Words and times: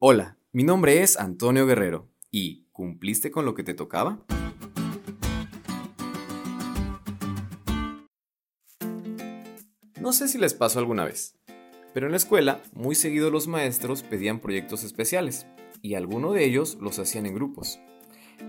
Hola, 0.00 0.38
mi 0.52 0.62
nombre 0.62 1.02
es 1.02 1.18
Antonio 1.18 1.66
Guerrero 1.66 2.08
y 2.30 2.68
¿cumpliste 2.70 3.32
con 3.32 3.44
lo 3.44 3.54
que 3.54 3.64
te 3.64 3.74
tocaba? 3.74 4.24
No 10.00 10.12
sé 10.12 10.28
si 10.28 10.38
les 10.38 10.54
pasó 10.54 10.78
alguna 10.78 11.04
vez, 11.04 11.36
pero 11.94 12.06
en 12.06 12.12
la 12.12 12.16
escuela 12.16 12.62
muy 12.74 12.94
seguido 12.94 13.32
los 13.32 13.48
maestros 13.48 14.04
pedían 14.04 14.38
proyectos 14.38 14.84
especiales 14.84 15.48
y 15.82 15.94
algunos 15.94 16.32
de 16.32 16.44
ellos 16.44 16.78
los 16.80 17.00
hacían 17.00 17.26
en 17.26 17.34
grupos. 17.34 17.80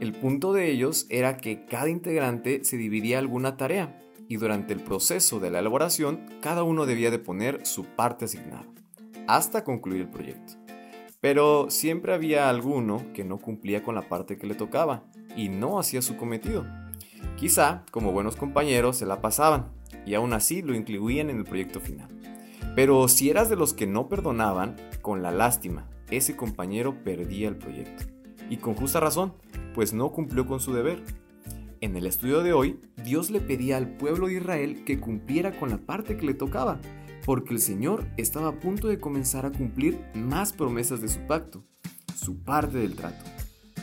El 0.00 0.12
punto 0.12 0.52
de 0.52 0.70
ellos 0.70 1.06
era 1.08 1.38
que 1.38 1.64
cada 1.64 1.88
integrante 1.88 2.62
se 2.62 2.76
dividía 2.76 3.20
alguna 3.20 3.56
tarea 3.56 3.98
y 4.28 4.36
durante 4.36 4.74
el 4.74 4.80
proceso 4.80 5.40
de 5.40 5.50
la 5.50 5.60
elaboración 5.60 6.26
cada 6.42 6.62
uno 6.62 6.84
debía 6.84 7.10
de 7.10 7.18
poner 7.20 7.64
su 7.64 7.84
parte 7.84 8.26
asignada, 8.26 8.66
hasta 9.26 9.64
concluir 9.64 10.02
el 10.02 10.10
proyecto. 10.10 10.57
Pero 11.20 11.68
siempre 11.70 12.14
había 12.14 12.48
alguno 12.48 13.04
que 13.12 13.24
no 13.24 13.38
cumplía 13.38 13.82
con 13.82 13.94
la 13.94 14.08
parte 14.08 14.36
que 14.38 14.46
le 14.46 14.54
tocaba 14.54 15.04
y 15.36 15.48
no 15.48 15.78
hacía 15.80 16.00
su 16.00 16.16
cometido. 16.16 16.64
Quizá, 17.36 17.84
como 17.90 18.12
buenos 18.12 18.36
compañeros, 18.36 18.96
se 18.96 19.06
la 19.06 19.20
pasaban 19.20 19.72
y 20.06 20.14
aún 20.14 20.32
así 20.32 20.62
lo 20.62 20.74
incluían 20.74 21.30
en 21.30 21.38
el 21.38 21.44
proyecto 21.44 21.80
final. 21.80 22.08
Pero 22.76 23.08
si 23.08 23.30
eras 23.30 23.50
de 23.50 23.56
los 23.56 23.74
que 23.74 23.88
no 23.88 24.08
perdonaban, 24.08 24.76
con 25.02 25.22
la 25.22 25.32
lástima, 25.32 25.88
ese 26.10 26.36
compañero 26.36 27.02
perdía 27.02 27.48
el 27.48 27.56
proyecto. 27.56 28.04
Y 28.48 28.58
con 28.58 28.74
justa 28.74 29.00
razón, 29.00 29.34
pues 29.74 29.92
no 29.92 30.12
cumplió 30.12 30.46
con 30.46 30.60
su 30.60 30.72
deber. 30.72 31.02
En 31.80 31.96
el 31.96 32.06
estudio 32.06 32.42
de 32.42 32.52
hoy, 32.52 32.80
Dios 33.04 33.30
le 33.30 33.40
pedía 33.40 33.76
al 33.76 33.96
pueblo 33.96 34.28
de 34.28 34.34
Israel 34.34 34.84
que 34.84 35.00
cumpliera 35.00 35.52
con 35.52 35.70
la 35.70 35.78
parte 35.78 36.16
que 36.16 36.26
le 36.26 36.34
tocaba, 36.34 36.80
porque 37.28 37.52
el 37.52 37.60
Señor 37.60 38.06
estaba 38.16 38.48
a 38.48 38.58
punto 38.58 38.88
de 38.88 38.98
comenzar 38.98 39.44
a 39.44 39.52
cumplir 39.52 40.00
más 40.14 40.54
promesas 40.54 41.02
de 41.02 41.08
su 41.08 41.26
pacto, 41.26 41.62
su 42.16 42.42
parte 42.42 42.78
del 42.78 42.94
trato. 42.94 43.22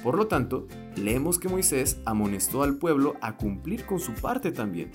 Por 0.01 0.17
lo 0.17 0.25
tanto, 0.25 0.67
leemos 0.95 1.37
que 1.37 1.47
Moisés 1.47 2.01
amonestó 2.05 2.63
al 2.63 2.79
pueblo 2.79 3.13
a 3.21 3.37
cumplir 3.37 3.85
con 3.85 3.99
su 3.99 4.15
parte 4.15 4.51
también. 4.51 4.89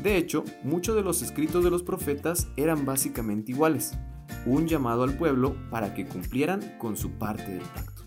De 0.00 0.16
hecho, 0.16 0.44
muchos 0.62 0.94
de 0.94 1.02
los 1.02 1.22
escritos 1.22 1.64
de 1.64 1.70
los 1.70 1.82
profetas 1.82 2.46
eran 2.56 2.84
básicamente 2.84 3.50
iguales, 3.50 3.98
un 4.46 4.68
llamado 4.68 5.02
al 5.02 5.16
pueblo 5.16 5.56
para 5.68 5.92
que 5.92 6.06
cumplieran 6.06 6.78
con 6.78 6.96
su 6.96 7.10
parte 7.10 7.50
del 7.50 7.62
pacto. 7.62 8.04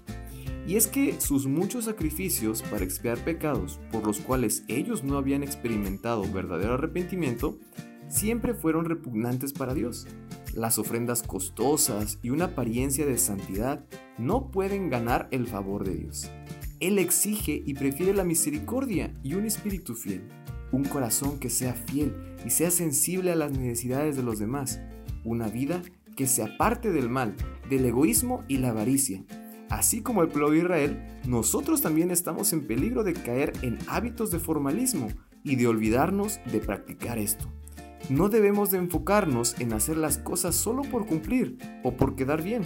Y 0.66 0.78
es 0.78 0.88
que 0.88 1.20
sus 1.20 1.48
muchos 1.48 1.84
sacrificios 1.84 2.62
para 2.62 2.86
expiar 2.86 3.18
pecados 3.18 3.82
por 3.92 4.08
los 4.08 4.22
cuales 4.22 4.64
ellos 4.70 5.04
no 5.04 5.18
habían 5.18 5.44
experimentado 5.44 6.24
verdadero 6.32 6.76
arrepentimiento, 6.76 7.60
siempre 8.08 8.54
fueron 8.54 8.86
repugnantes 8.86 9.54
para 9.54 9.74
Dios. 9.74 10.08
Las 10.54 10.78
ofrendas 10.80 11.24
costosas 11.24 12.20
y 12.22 12.30
una 12.30 12.46
apariencia 12.46 13.06
de 13.06 13.18
santidad 13.18 13.86
no 14.18 14.52
pueden 14.52 14.90
ganar 14.90 15.28
el 15.32 15.48
favor 15.48 15.84
de 15.84 15.96
Dios. 15.96 16.32
Él 16.80 17.00
exige 17.00 17.64
y 17.66 17.74
prefiere 17.74 18.14
la 18.14 18.24
misericordia 18.24 19.14
y 19.24 19.34
un 19.34 19.46
espíritu 19.46 19.96
fiel, 19.96 20.28
un 20.72 20.84
corazón 20.84 21.40
que 21.40 21.50
sea 21.50 21.74
fiel 21.74 22.16
y 22.46 22.50
sea 22.50 22.72
sensible 22.72 23.32
a 23.32 23.36
las 23.36 23.52
necesidades 23.52 24.16
de 24.16 24.24
los 24.24 24.40
demás, 24.40 24.82
una 25.24 25.48
vida 25.48 25.82
que 26.16 26.28
se 26.28 26.44
aparte 26.44 26.92
del 26.92 27.10
mal, 27.10 27.36
del 27.70 27.86
egoísmo 27.86 28.44
y 28.48 28.58
la 28.58 28.70
avaricia, 28.70 29.24
Así 29.70 30.02
como 30.02 30.22
el 30.22 30.30
pueblo 30.30 30.52
de 30.52 30.60
Israel, 30.60 31.20
nosotros 31.28 31.82
también 31.82 32.12
estamos 32.12 32.54
en 32.54 32.68
peligro 32.68 33.04
de 33.04 33.14
caer 33.14 33.54
en 33.62 33.80
hábitos 33.88 34.32
de 34.32 34.40
formalismo 34.40 35.08
y 35.44 35.56
de 35.56 35.68
olvidarnos 35.68 36.40
de 36.52 36.60
practicar 36.60 37.18
esto. 37.18 37.52
No 38.10 38.30
debemos 38.30 38.72
de 38.72 38.78
enfocarnos 38.78 39.60
en 39.60 39.74
hacer 39.74 39.98
las 39.98 40.18
cosas 40.18 40.56
solo 40.56 40.84
por 40.84 41.06
cumplir 41.06 41.58
o 41.84 41.98
por 41.98 42.16
quedar 42.16 42.44
bien. 42.44 42.62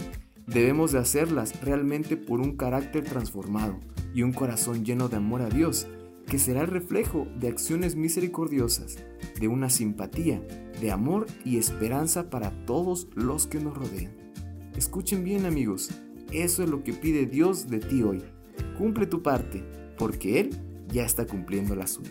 Debemos 0.46 0.92
de 0.92 0.98
hacerlas 0.98 1.62
realmente 1.62 2.16
por 2.16 2.40
un 2.40 2.56
carácter 2.56 3.04
transformado 3.04 3.78
y 4.12 4.22
un 4.22 4.32
corazón 4.32 4.84
lleno 4.84 5.08
de 5.08 5.16
amor 5.16 5.42
a 5.42 5.48
Dios, 5.48 5.86
que 6.26 6.38
será 6.38 6.62
el 6.62 6.66
reflejo 6.66 7.26
de 7.38 7.48
acciones 7.48 7.96
misericordiosas, 7.96 8.98
de 9.38 9.48
una 9.48 9.70
simpatía, 9.70 10.42
de 10.80 10.90
amor 10.90 11.26
y 11.44 11.58
esperanza 11.58 12.30
para 12.30 12.50
todos 12.66 13.08
los 13.14 13.46
que 13.46 13.60
nos 13.60 13.76
rodean. 13.76 14.12
Escuchen 14.76 15.24
bien 15.24 15.46
amigos, 15.46 15.90
eso 16.32 16.62
es 16.62 16.70
lo 16.70 16.84
que 16.84 16.92
pide 16.92 17.26
Dios 17.26 17.68
de 17.68 17.78
ti 17.80 18.02
hoy. 18.02 18.22
Cumple 18.78 19.06
tu 19.06 19.22
parte, 19.22 19.64
porque 19.98 20.40
Él 20.40 20.50
ya 20.88 21.04
está 21.04 21.26
cumpliendo 21.26 21.74
la 21.74 21.86
suya. 21.86 22.10